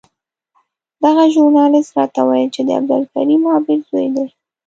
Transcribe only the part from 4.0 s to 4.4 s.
دی.